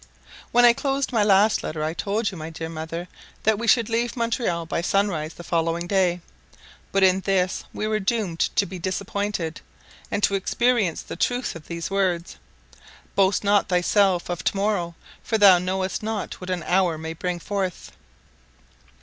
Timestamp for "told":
1.93-2.31